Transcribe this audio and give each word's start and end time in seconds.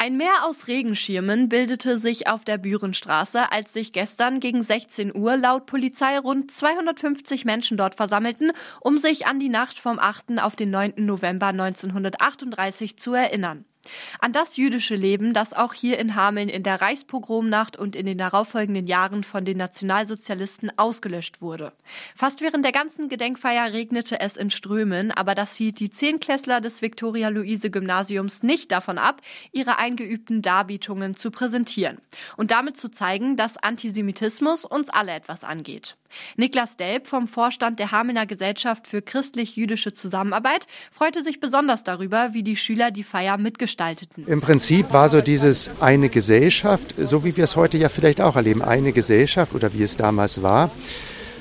Ein 0.00 0.16
Meer 0.16 0.44
aus 0.44 0.68
Regenschirmen 0.68 1.48
bildete 1.48 1.98
sich 1.98 2.28
auf 2.28 2.44
der 2.44 2.56
Bürenstraße, 2.56 3.50
als 3.50 3.72
sich 3.72 3.92
gestern 3.92 4.38
gegen 4.38 4.62
16 4.62 5.12
Uhr 5.12 5.36
laut 5.36 5.66
Polizei 5.66 6.16
rund 6.20 6.52
250 6.52 7.44
Menschen 7.44 7.76
dort 7.76 7.96
versammelten, 7.96 8.52
um 8.80 8.98
sich 8.98 9.26
an 9.26 9.40
die 9.40 9.48
Nacht 9.48 9.80
vom 9.80 9.98
8. 9.98 10.38
auf 10.38 10.54
den 10.54 10.70
9. 10.70 10.94
November 10.98 11.48
1938 11.48 12.96
zu 12.96 13.12
erinnern. 13.12 13.64
An 14.20 14.32
das 14.32 14.56
jüdische 14.56 14.94
Leben, 14.94 15.32
das 15.32 15.54
auch 15.54 15.74
hier 15.74 15.98
in 15.98 16.14
Hameln 16.14 16.48
in 16.48 16.62
der 16.62 16.80
Reichspogromnacht 16.80 17.76
und 17.76 17.96
in 17.96 18.06
den 18.06 18.18
darauffolgenden 18.18 18.86
Jahren 18.86 19.24
von 19.24 19.44
den 19.44 19.58
Nationalsozialisten 19.58 20.70
ausgelöscht 20.76 21.40
wurde. 21.40 21.72
Fast 22.14 22.40
während 22.40 22.64
der 22.64 22.72
ganzen 22.72 23.08
Gedenkfeier 23.08 23.72
regnete 23.72 24.20
es 24.20 24.36
in 24.36 24.50
Strömen, 24.50 25.10
aber 25.10 25.34
das 25.34 25.54
hielt 25.54 25.80
die 25.80 25.90
Zehnklässler 25.90 26.60
des 26.60 26.82
Viktoria-Luise-Gymnasiums 26.82 28.42
nicht 28.42 28.72
davon 28.72 28.98
ab, 28.98 29.22
ihre 29.52 29.78
eingeübten 29.78 30.42
Darbietungen 30.42 31.16
zu 31.16 31.30
präsentieren 31.30 31.98
und 32.36 32.50
damit 32.50 32.76
zu 32.76 32.90
zeigen, 32.90 33.36
dass 33.36 33.56
Antisemitismus 33.56 34.64
uns 34.64 34.90
alle 34.90 35.12
etwas 35.12 35.44
angeht. 35.44 35.96
Niklas 36.36 36.76
Delp 36.76 37.06
vom 37.06 37.28
Vorstand 37.28 37.78
der 37.78 37.92
Hamelner 37.92 38.26
Gesellschaft 38.26 38.86
für 38.86 39.02
christlich-jüdische 39.02 39.92
Zusammenarbeit 39.94 40.66
freute 40.90 41.22
sich 41.22 41.40
besonders 41.40 41.84
darüber, 41.84 42.34
wie 42.34 42.42
die 42.42 42.56
Schüler 42.56 42.90
die 42.90 43.04
Feier 43.04 43.36
mitgestalteten. 43.78 44.26
Im 44.26 44.40
Prinzip 44.40 44.92
war 44.92 45.08
so 45.08 45.20
dieses 45.20 45.70
eine 45.80 46.08
Gesellschaft, 46.08 46.94
so 46.98 47.24
wie 47.24 47.36
wir 47.36 47.44
es 47.44 47.56
heute 47.56 47.78
ja 47.78 47.88
vielleicht 47.88 48.20
auch 48.20 48.36
erleben, 48.36 48.62
eine 48.62 48.92
Gesellschaft 48.92 49.54
oder 49.54 49.72
wie 49.74 49.82
es 49.82 49.96
damals 49.96 50.42
war. 50.42 50.70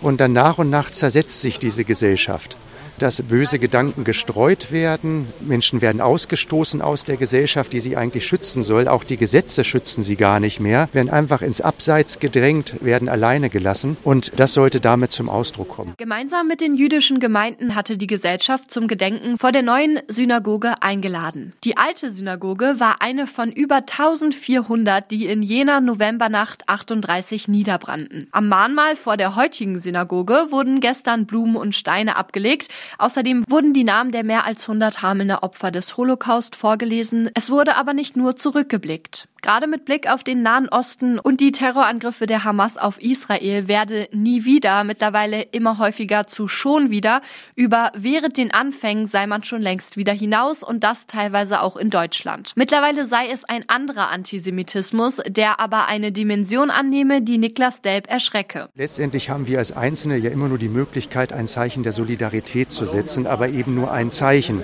Und 0.00 0.20
dann 0.20 0.32
nach 0.32 0.58
und 0.58 0.70
nach 0.70 0.90
zersetzt 0.90 1.40
sich 1.40 1.58
diese 1.58 1.84
Gesellschaft 1.84 2.56
dass 3.02 3.22
böse 3.22 3.58
Gedanken 3.58 4.04
gestreut 4.04 4.72
werden. 4.72 5.26
Menschen 5.40 5.80
werden 5.80 6.00
ausgestoßen 6.00 6.82
aus 6.82 7.04
der 7.04 7.16
Gesellschaft, 7.16 7.72
die 7.72 7.80
sie 7.80 7.96
eigentlich 7.96 8.26
schützen 8.26 8.62
soll. 8.62 8.88
Auch 8.88 9.04
die 9.04 9.16
Gesetze 9.16 9.64
schützen 9.64 10.02
sie 10.02 10.16
gar 10.16 10.40
nicht 10.40 10.60
mehr, 10.60 10.88
werden 10.92 11.10
einfach 11.10 11.42
ins 11.42 11.60
Abseits 11.60 12.20
gedrängt, 12.20 12.84
werden 12.84 13.08
alleine 13.08 13.50
gelassen. 13.50 13.96
Und 14.04 14.38
das 14.38 14.52
sollte 14.52 14.80
damit 14.80 15.12
zum 15.12 15.28
Ausdruck 15.28 15.68
kommen. 15.68 15.94
Gemeinsam 15.96 16.48
mit 16.48 16.60
den 16.60 16.74
jüdischen 16.74 17.20
Gemeinden 17.20 17.74
hatte 17.74 17.96
die 17.96 18.06
Gesellschaft 18.06 18.70
zum 18.70 18.88
Gedenken 18.88 19.38
vor 19.38 19.52
der 19.52 19.62
neuen 19.62 20.00
Synagoge 20.08 20.74
eingeladen. 20.80 21.52
Die 21.64 21.76
alte 21.76 22.12
Synagoge 22.12 22.76
war 22.78 23.00
eine 23.00 23.26
von 23.26 23.52
über 23.52 23.76
1400, 23.76 25.10
die 25.10 25.26
in 25.26 25.42
jener 25.42 25.80
Novembernacht 25.80 26.68
38 26.68 27.48
niederbrannten. 27.48 28.28
Am 28.32 28.48
Mahnmal 28.48 28.96
vor 28.96 29.16
der 29.16 29.36
heutigen 29.36 29.80
Synagoge 29.80 30.46
wurden 30.50 30.80
gestern 30.80 31.26
Blumen 31.26 31.56
und 31.56 31.74
Steine 31.74 32.16
abgelegt, 32.16 32.68
Außerdem 32.96 33.44
wurden 33.48 33.74
die 33.74 33.84
Namen 33.84 34.12
der 34.12 34.24
mehr 34.24 34.44
als 34.44 34.68
100 34.68 35.02
Hamelner 35.02 35.42
Opfer 35.42 35.70
des 35.70 35.96
Holocaust 35.96 36.56
vorgelesen. 36.56 37.30
Es 37.34 37.50
wurde 37.50 37.76
aber 37.76 37.92
nicht 37.92 38.16
nur 38.16 38.36
zurückgeblickt. 38.36 39.28
Gerade 39.40 39.68
mit 39.68 39.84
Blick 39.84 40.10
auf 40.10 40.24
den 40.24 40.42
Nahen 40.42 40.68
Osten 40.68 41.18
und 41.20 41.40
die 41.40 41.52
Terrorangriffe 41.52 42.26
der 42.26 42.42
Hamas 42.42 42.76
auf 42.76 43.00
Israel 43.00 43.68
werde 43.68 44.08
nie 44.12 44.44
wieder, 44.44 44.82
mittlerweile 44.82 45.42
immer 45.42 45.78
häufiger 45.78 46.26
zu 46.26 46.48
schon 46.48 46.90
wieder, 46.90 47.20
über 47.54 47.92
während 47.94 48.36
den 48.36 48.52
Anfängen 48.52 49.06
sei 49.06 49.28
man 49.28 49.44
schon 49.44 49.62
längst 49.62 49.96
wieder 49.96 50.12
hinaus 50.12 50.64
und 50.64 50.82
das 50.82 51.06
teilweise 51.06 51.62
auch 51.62 51.76
in 51.76 51.90
Deutschland. 51.90 52.52
Mittlerweile 52.56 53.06
sei 53.06 53.30
es 53.30 53.44
ein 53.44 53.64
anderer 53.68 54.08
Antisemitismus, 54.08 55.20
der 55.28 55.60
aber 55.60 55.86
eine 55.86 56.10
Dimension 56.10 56.70
annehme, 56.70 57.22
die 57.22 57.38
Niklas 57.38 57.80
Delp 57.80 58.10
erschrecke. 58.10 58.68
Letztendlich 58.74 59.30
haben 59.30 59.46
wir 59.46 59.58
als 59.58 59.70
Einzelne 59.70 60.16
ja 60.16 60.30
immer 60.30 60.48
nur 60.48 60.58
die 60.58 60.68
Möglichkeit, 60.68 61.32
ein 61.32 61.46
Zeichen 61.46 61.84
der 61.84 61.92
Solidarität 61.92 62.72
zu 62.72 62.86
setzen, 62.86 63.28
aber 63.28 63.48
eben 63.50 63.76
nur 63.76 63.92
ein 63.92 64.10
Zeichen. 64.10 64.62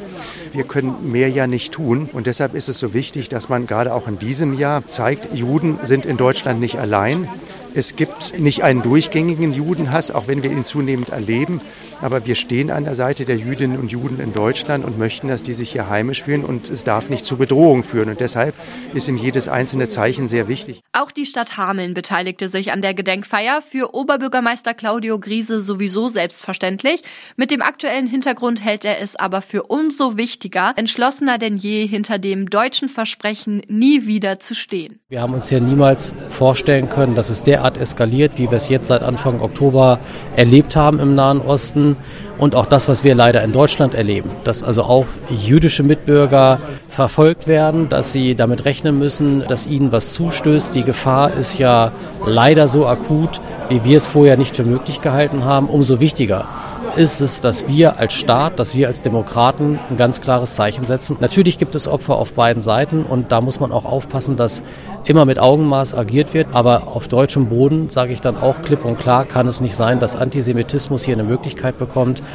Wir 0.53 0.65
können 0.65 1.13
mehr 1.13 1.29
ja 1.29 1.47
nicht 1.47 1.73
tun 1.73 2.09
und 2.13 2.27
deshalb 2.27 2.55
ist 2.55 2.69
es 2.69 2.79
so 2.79 2.93
wichtig, 2.93 3.29
dass 3.29 3.49
man 3.49 3.67
gerade 3.67 3.95
auch 3.95 4.09
in 4.09 4.19
diesem 4.19 4.53
Jahr 4.53 4.64
zeigt, 4.87 5.35
Juden 5.35 5.79
sind 5.83 6.07
in 6.07 6.17
Deutschland 6.17 6.61
nicht 6.61 6.79
allein. 6.79 7.29
Es 7.77 7.97
gibt 7.97 8.39
nicht 8.39 8.63
einen 8.63 8.83
durchgängigen 8.83 9.53
Judenhass, 9.53 10.13
auch 10.13 10.29
wenn 10.29 10.45
wir 10.45 10.53
ihn 10.53 10.65
zunehmend 10.65 11.09
erleben. 11.09 11.61
Aber 12.01 12.25
wir 12.25 12.37
stehen 12.37 12.71
an 12.71 12.85
der 12.85 12.95
Seite 12.95 13.25
der 13.25 13.37
Jüdinnen 13.37 13.79
und 13.79 13.91
Juden 13.91 14.21
in 14.21 14.33
Deutschland 14.33 14.85
und 14.85 14.97
möchten, 14.97 15.27
dass 15.27 15.43
die 15.43 15.55
sich 15.55 15.73
hier 15.73 15.89
heimisch 15.89 16.23
fühlen 16.23 16.45
und 16.45 16.71
es 16.71 16.85
darf 16.85 17.11
nicht 17.11 17.25
zu 17.25 17.37
Bedrohung 17.37 17.83
führen. 17.83 18.11
Und 18.11 18.21
deshalb 18.21 18.55
ist 18.93 19.09
ihm 19.09 19.17
jedes 19.17 19.49
einzelne 19.49 19.89
Zeichen 19.89 20.29
sehr 20.29 20.47
wichtig. 20.47 20.83
Auch 20.93 21.11
die 21.11 21.27
Stadt 21.27 21.57
Hameln 21.57 21.95
beteiligte 21.95 22.49
sich 22.49 22.71
an 22.71 22.81
der 22.81 22.95
Gedenkfeier. 22.95 23.61
Für 23.63 23.95
Oberbürgermeister 23.95 24.75
Claudio 24.75 25.19
Griese 25.19 25.61
sowieso 25.61 26.09
selbstverständlich. 26.09 27.03
Mit 27.37 27.51
dem 27.51 27.63
aktuellen 27.63 28.07
Hintergrund 28.07 28.63
hält 28.65 28.85
er 28.85 29.01
es 29.01 29.17
aber 29.17 29.43
für 29.43 29.65
umso 29.65 30.17
wichtiger, 30.17 30.75
entschlossener 30.77 31.39
denn 31.39 31.57
je 31.57 31.87
hinter 31.87 32.19
dem 32.19 32.51
deutschen 32.51 32.89
Versprechen 32.89 33.63
nie 33.67 34.07
wieder 34.07 34.39
zu 34.39 34.55
stehen. 34.55 35.01
Wir 35.15 35.23
haben 35.23 35.35
uns 35.35 35.49
ja 35.49 35.61
niemals 35.61 36.13
vorstellen 36.29 36.89
können, 36.89 37.15
dass 37.15 37.31
es 37.31 37.45
der 37.45 37.59
derart 37.59 37.79
eskaliert, 37.79 38.33
wie 38.37 38.51
wir 38.51 38.57
es 38.57 38.69
jetzt 38.69 38.89
seit 38.89 39.05
Anfang 39.05 39.41
Oktober 39.41 40.01
erlebt 40.35 40.75
haben 40.75 40.99
im 40.99 41.15
Nahen 41.15 41.41
Osten. 41.41 41.97
Und 42.39 42.55
auch 42.55 42.67
das, 42.67 42.89
was 42.89 43.05
wir 43.05 43.15
leider 43.15 43.43
in 43.43 43.53
Deutschland 43.53 43.95
erleben, 43.95 44.31
dass 44.45 44.63
also 44.63 44.83
auch 44.83 45.07
jüdische 45.31 45.83
Mitbürger 45.83 46.59
verfolgt 46.89 47.47
werden, 47.47 47.89
dass 47.89 48.13
sie 48.13 48.35
damit 48.35 48.65
rechnen 48.65 48.99
müssen, 48.99 49.45
dass 49.47 49.67
ihnen 49.67 49.93
was 49.93 50.15
zustößt. 50.15 50.75
Die 50.75 50.83
Gefahr 50.83 51.33
ist 51.35 51.59
ja 51.59 51.93
leider 52.27 52.69
so 52.69 52.87
akut, 52.87 53.41
wie 53.69 53.85
wir 53.85 53.97
es 53.97 54.07
vorher 54.07 54.37
nicht 54.37 54.57
für 54.57 54.65
möglich 54.65 55.01
gehalten 55.01 55.45
haben. 55.45 55.69
Umso 55.69 56.01
wichtiger 56.01 56.47
ist 56.97 57.21
es, 57.21 57.41
dass 57.41 57.67
wir 57.67 57.99
als 57.99 58.13
Staat, 58.13 58.59
dass 58.59 58.75
wir 58.75 58.89
als 58.89 59.03
Demokraten 59.03 59.79
ein 59.91 59.97
ganz 59.97 60.21
klares 60.21 60.55
Zeichen 60.55 60.85
setzen. 60.85 61.17
Natürlich 61.21 61.59
gibt 61.59 61.75
es 61.75 61.89
Opfer 61.89 62.17
auf 62.17 62.33
beiden 62.33 62.63
Seiten 62.63 63.05
und 63.05 63.33
da 63.33 63.41
muss 63.41 63.61
man 63.61 63.73
auch 63.73 63.85
aufpassen, 63.85 64.37
dass 64.37 64.63
immer 65.05 65.25
mit 65.25 65.39
Augenmaß 65.39 65.95
agiert 65.95 66.35
wird. 66.35 66.49
Aber 66.53 66.89
auf 66.89 67.09
deutschem 67.09 67.47
Boden, 67.47 67.91
sage 67.91 68.13
ich 68.13 68.21
dann 68.21 68.37
auch 68.37 68.63
klipp 68.63 68.85
und 68.85 68.99
klar, 68.99 69.25
kann 69.25 69.49
es 69.49 69.61
nicht 69.61 69.77
sein, 69.77 70.01
dass 70.01 70.17
Antisemitismus 70.17 71.05
hier 71.05 71.15
eine 71.15 71.25
Möglichkeit 71.25 71.79
bekommt, 71.79 72.23